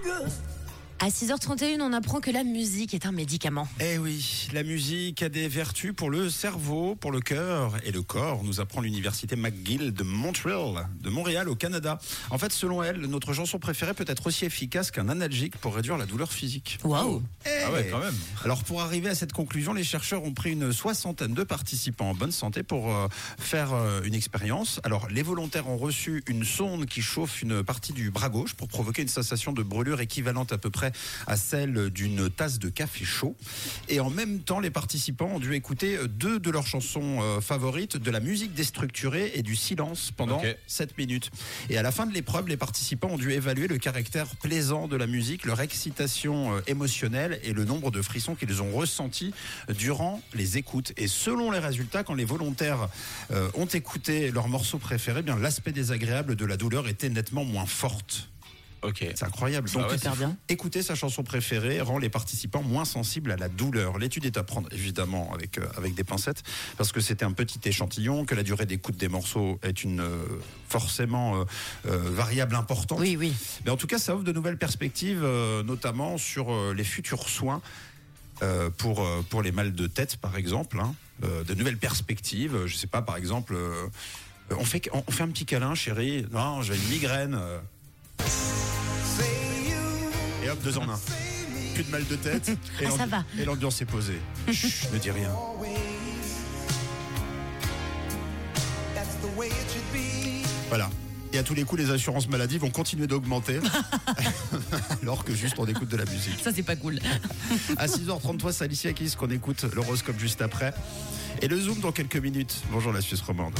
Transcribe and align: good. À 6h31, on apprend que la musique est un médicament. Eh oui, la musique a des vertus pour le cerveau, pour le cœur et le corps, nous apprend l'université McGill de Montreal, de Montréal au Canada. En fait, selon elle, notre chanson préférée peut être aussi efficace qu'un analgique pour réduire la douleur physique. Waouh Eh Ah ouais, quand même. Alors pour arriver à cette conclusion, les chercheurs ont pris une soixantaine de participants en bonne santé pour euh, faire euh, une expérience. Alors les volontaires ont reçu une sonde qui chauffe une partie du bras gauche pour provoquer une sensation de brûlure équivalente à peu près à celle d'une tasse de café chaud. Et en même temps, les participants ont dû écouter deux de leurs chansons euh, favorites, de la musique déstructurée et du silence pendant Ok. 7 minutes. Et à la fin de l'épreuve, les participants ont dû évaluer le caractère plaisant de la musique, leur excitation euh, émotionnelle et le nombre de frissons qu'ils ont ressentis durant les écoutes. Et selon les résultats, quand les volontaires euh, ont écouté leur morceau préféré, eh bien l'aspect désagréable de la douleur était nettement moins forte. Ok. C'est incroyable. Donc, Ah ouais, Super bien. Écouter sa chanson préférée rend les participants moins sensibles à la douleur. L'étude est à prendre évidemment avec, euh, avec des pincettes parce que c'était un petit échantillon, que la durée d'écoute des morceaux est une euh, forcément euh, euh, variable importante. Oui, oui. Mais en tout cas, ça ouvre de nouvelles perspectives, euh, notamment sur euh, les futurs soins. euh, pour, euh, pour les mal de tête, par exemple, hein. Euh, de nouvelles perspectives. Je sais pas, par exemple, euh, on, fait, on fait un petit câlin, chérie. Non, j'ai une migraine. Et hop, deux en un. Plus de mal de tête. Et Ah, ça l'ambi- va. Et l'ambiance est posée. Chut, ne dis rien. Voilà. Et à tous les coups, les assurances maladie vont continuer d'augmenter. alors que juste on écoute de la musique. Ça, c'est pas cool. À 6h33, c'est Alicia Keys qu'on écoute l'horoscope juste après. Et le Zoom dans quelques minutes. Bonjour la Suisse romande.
good. 0.00 0.51
À 1.04 1.08
6h31, 1.08 1.80
on 1.80 1.92
apprend 1.92 2.20
que 2.20 2.30
la 2.30 2.44
musique 2.44 2.94
est 2.94 3.06
un 3.06 3.10
médicament. 3.10 3.66
Eh 3.80 3.98
oui, 3.98 4.46
la 4.52 4.62
musique 4.62 5.20
a 5.24 5.28
des 5.28 5.48
vertus 5.48 5.92
pour 5.92 6.10
le 6.10 6.30
cerveau, 6.30 6.94
pour 6.94 7.10
le 7.10 7.18
cœur 7.18 7.72
et 7.84 7.90
le 7.90 8.02
corps, 8.02 8.44
nous 8.44 8.60
apprend 8.60 8.80
l'université 8.80 9.34
McGill 9.34 9.92
de 9.92 10.04
Montreal, 10.04 10.86
de 11.00 11.10
Montréal 11.10 11.48
au 11.48 11.56
Canada. 11.56 11.98
En 12.30 12.38
fait, 12.38 12.52
selon 12.52 12.84
elle, 12.84 13.00
notre 13.00 13.32
chanson 13.32 13.58
préférée 13.58 13.94
peut 13.94 14.04
être 14.06 14.28
aussi 14.28 14.44
efficace 14.44 14.92
qu'un 14.92 15.08
analgique 15.08 15.56
pour 15.56 15.74
réduire 15.74 15.98
la 15.98 16.06
douleur 16.06 16.32
physique. 16.32 16.78
Waouh 16.84 17.20
Eh 17.46 17.48
Ah 17.66 17.72
ouais, 17.72 17.88
quand 17.90 17.98
même. 17.98 18.14
Alors 18.44 18.62
pour 18.62 18.80
arriver 18.80 19.08
à 19.08 19.16
cette 19.16 19.32
conclusion, 19.32 19.72
les 19.72 19.82
chercheurs 19.82 20.22
ont 20.22 20.34
pris 20.34 20.52
une 20.52 20.72
soixantaine 20.72 21.34
de 21.34 21.42
participants 21.42 22.10
en 22.10 22.14
bonne 22.14 22.30
santé 22.30 22.62
pour 22.62 22.94
euh, 22.94 23.08
faire 23.40 23.72
euh, 23.72 24.02
une 24.04 24.14
expérience. 24.14 24.78
Alors 24.84 25.08
les 25.10 25.22
volontaires 25.22 25.68
ont 25.68 25.78
reçu 25.78 26.22
une 26.28 26.44
sonde 26.44 26.86
qui 26.86 27.02
chauffe 27.02 27.42
une 27.42 27.64
partie 27.64 27.92
du 27.92 28.12
bras 28.12 28.28
gauche 28.28 28.54
pour 28.54 28.68
provoquer 28.68 29.02
une 29.02 29.08
sensation 29.08 29.52
de 29.52 29.64
brûlure 29.64 30.00
équivalente 30.00 30.52
à 30.52 30.58
peu 30.58 30.70
près 30.70 30.91
à 31.26 31.36
celle 31.36 31.90
d'une 31.90 32.30
tasse 32.30 32.58
de 32.58 32.68
café 32.68 33.04
chaud. 33.04 33.36
Et 33.88 34.00
en 34.00 34.10
même 34.10 34.40
temps, 34.40 34.60
les 34.60 34.70
participants 34.70 35.30
ont 35.34 35.40
dû 35.40 35.54
écouter 35.54 35.98
deux 36.08 36.38
de 36.38 36.50
leurs 36.50 36.66
chansons 36.66 37.20
euh, 37.20 37.40
favorites, 37.40 37.96
de 37.96 38.10
la 38.10 38.20
musique 38.20 38.54
déstructurée 38.54 39.32
et 39.34 39.42
du 39.42 39.56
silence 39.56 40.10
pendant 40.16 40.38
Ok. 40.38 40.56
7 40.66 40.98
minutes. 40.98 41.30
Et 41.68 41.78
à 41.78 41.82
la 41.82 41.92
fin 41.92 42.06
de 42.06 42.12
l'épreuve, 42.12 42.48
les 42.48 42.56
participants 42.56 43.08
ont 43.08 43.18
dû 43.18 43.32
évaluer 43.32 43.68
le 43.68 43.78
caractère 43.78 44.26
plaisant 44.36 44.88
de 44.88 44.96
la 44.96 45.06
musique, 45.06 45.44
leur 45.44 45.60
excitation 45.60 46.56
euh, 46.56 46.60
émotionnelle 46.66 47.40
et 47.42 47.52
le 47.52 47.64
nombre 47.64 47.90
de 47.90 48.02
frissons 48.02 48.34
qu'ils 48.34 48.62
ont 48.62 48.72
ressentis 48.72 49.34
durant 49.76 50.22
les 50.34 50.58
écoutes. 50.58 50.92
Et 50.96 51.08
selon 51.08 51.50
les 51.50 51.58
résultats, 51.58 52.04
quand 52.04 52.14
les 52.14 52.24
volontaires 52.24 52.88
euh, 53.30 53.48
ont 53.54 53.66
écouté 53.66 54.30
leur 54.30 54.48
morceau 54.48 54.78
préféré, 54.78 55.20
eh 55.20 55.22
bien 55.22 55.36
l'aspect 55.36 55.72
désagréable 55.72 56.36
de 56.36 56.44
la 56.44 56.56
douleur 56.56 56.88
était 56.88 57.08
nettement 57.08 57.44
moins 57.44 57.66
forte. 57.66 58.28
Ok. 58.82 58.98
C'est 59.14 59.24
incroyable. 59.24 59.70
Donc, 59.70 59.82
Ah 59.86 59.90
ouais, 59.90 59.96
Super 59.96 60.16
bien. 60.16 60.36
Écouter 60.48 60.82
sa 60.82 60.94
chanson 60.94 61.22
préférée 61.22 61.80
rend 61.80 61.98
les 61.98 62.08
participants 62.08 62.62
moins 62.62 62.84
sensibles 62.84 63.30
à 63.30 63.36
la 63.36 63.48
douleur. 63.48 63.98
L'étude 63.98 64.24
est 64.24 64.36
à 64.36 64.42
prendre 64.42 64.68
évidemment 64.72 65.32
avec, 65.32 65.58
euh, 65.58 65.66
avec 65.76 65.94
des 65.94 66.04
pincettes 66.04 66.42
parce 66.76 66.92
que 66.92 67.00
c'était 67.00 67.24
un 67.24 67.32
petit 67.32 67.60
échantillon, 67.64 68.24
que 68.24 68.34
la 68.34 68.42
durée 68.42 68.66
d'écoute 68.66 68.96
des 68.96 69.08
morceaux 69.08 69.58
est 69.62 69.84
une 69.84 70.00
euh, 70.00 70.24
forcément 70.68 71.36
euh, 71.40 71.44
euh, 71.86 71.96
variable 72.10 72.54
importante. 72.56 72.98
Oui, 73.00 73.16
oui. 73.16 73.32
Mais 73.64 73.70
en 73.70 73.76
tout 73.76 73.86
cas, 73.86 73.98
ça 73.98 74.14
ouvre 74.14 74.24
de 74.24 74.32
nouvelles 74.32 74.58
perspectives, 74.58 75.22
euh, 75.22 75.62
notamment 75.62 76.18
sur 76.18 76.52
euh, 76.52 76.74
les 76.74 76.84
futurs 76.84 77.28
soins. 77.28 77.62
euh, 78.42 78.70
pour, 78.70 79.00
euh, 79.04 79.22
pour 79.30 79.42
les 79.42 79.52
mal 79.52 79.72
de 79.72 79.86
tête, 79.86 80.16
par 80.16 80.36
exemple, 80.36 80.80
hein. 80.80 80.94
Euh, 81.22 81.44
de 81.44 81.54
nouvelles 81.54 81.78
perspectives. 81.78 82.66
Je 82.66 82.74
sais 82.76 82.88
pas, 82.88 83.02
par 83.02 83.16
exemple, 83.16 83.54
euh, 83.54 83.86
on, 84.50 84.64
fait, 84.64 84.88
on 84.92 85.12
fait 85.12 85.22
un 85.22 85.28
petit 85.28 85.44
câlin, 85.46 85.76
chérie. 85.76 86.26
Non, 86.32 86.62
j'ai 86.62 86.74
une 86.74 86.88
migraine. 86.88 87.38
Et 90.42 90.50
hop, 90.50 90.62
deux 90.62 90.78
en 90.78 90.88
un. 90.88 91.00
Plus 91.74 91.84
de 91.84 91.90
mal 91.90 92.06
de 92.06 92.16
tête. 92.16 92.48
Et 92.48 92.86
Ah, 92.86 92.90
ça 92.90 92.96
l'ambi- 92.98 93.10
va. 93.10 93.24
Et 93.38 93.44
l'ambiance 93.44 93.80
est 93.80 93.86
posée. 93.86 94.20
Chut, 94.52 94.92
ne 94.92 94.98
dis 94.98 95.10
rien. 95.10 95.30
Voilà. 100.68 100.90
Et 101.34 101.38
à 101.38 101.42
tous 101.42 101.54
les 101.54 101.64
coups, 101.64 101.80
les 101.82 101.90
assurances 101.90 102.28
maladie 102.28 102.58
vont 102.58 102.68
continuer 102.70 103.06
d'augmenter. 103.06 103.58
alors 105.02 105.24
que 105.24 105.34
juste 105.34 105.54
on 105.58 105.66
écoute 105.66 105.88
de 105.88 105.96
la 105.96 106.04
musique. 106.04 106.38
Ça, 106.42 106.50
c'est 106.54 106.62
pas 106.62 106.76
cool. 106.76 106.98
À 107.78 107.86
6h33, 107.86 108.52
c'est 108.52 108.64
Alicia 108.64 108.92
Keys 108.92 109.12
qu'on 109.16 109.30
écoute 109.30 109.64
l'horoscope 109.74 110.18
juste 110.18 110.42
après. 110.42 110.74
Et 111.40 111.48
le 111.48 111.58
Zoom 111.58 111.80
dans 111.80 111.92
quelques 111.92 112.16
minutes. 112.16 112.54
Bonjour 112.70 112.92
la 112.92 113.00
Suisse 113.00 113.22
romande. 113.22 113.54